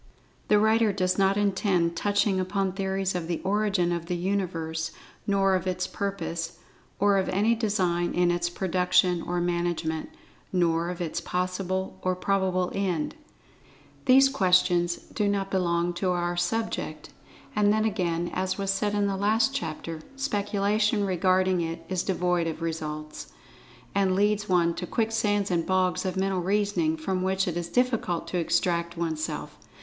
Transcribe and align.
The 0.47 0.57
writer 0.57 0.91
does 0.91 1.19
not 1.19 1.37
intend 1.37 1.95
touching 1.95 2.39
upon 2.39 2.71
theories 2.71 3.13
of 3.13 3.27
the 3.27 3.39
origin 3.43 3.91
of 3.91 4.07
the 4.07 4.15
Universe, 4.15 4.89
nor 5.27 5.53
of 5.53 5.67
its 5.67 5.85
purpose, 5.85 6.57
or 6.99 7.17
of 7.19 7.29
any 7.29 7.53
design 7.53 8.11
in 8.15 8.31
its 8.31 8.49
production 8.49 9.21
or 9.21 9.39
management, 9.39 10.09
nor 10.51 10.89
of 10.89 11.01
its 11.01 11.21
possible 11.21 11.99
or 12.01 12.15
probable 12.15 12.71
end. 12.73 13.13
These 14.05 14.27
questions 14.29 14.95
do 15.13 15.27
not 15.27 15.51
belong 15.51 15.93
to 16.01 16.09
our 16.13 16.35
subject, 16.35 17.11
and 17.55 17.71
then 17.71 17.85
again, 17.85 18.31
as 18.33 18.57
was 18.57 18.71
said 18.71 18.95
in 18.95 19.05
the 19.05 19.15
last 19.15 19.53
chapter, 19.53 19.99
speculation 20.15 21.05
regarding 21.05 21.61
it 21.61 21.85
is 21.89 22.01
devoid 22.01 22.47
of 22.47 22.63
results, 22.63 23.31
and 23.93 24.15
leads 24.15 24.49
one 24.49 24.73
to 24.77 24.87
quicksands 24.87 25.51
and 25.51 25.63
bogs 25.67 26.07
of 26.07 26.17
mental 26.17 26.41
reasoning, 26.41 26.97
from 26.97 27.21
which 27.21 27.47
it 27.47 27.55
is 27.55 27.69
difficult[Pg 27.69 28.25
21] 28.25 28.25
to 28.29 28.37
extract 28.39 28.97
oneself. 28.97 29.59